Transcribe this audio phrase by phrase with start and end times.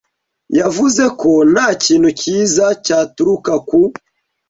[0.59, 3.79] Yavuze ko nta kintu cyiza cyaturuka ku